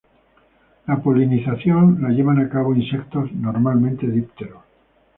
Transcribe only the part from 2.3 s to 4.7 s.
a cabo insectos, normalmente dípteros.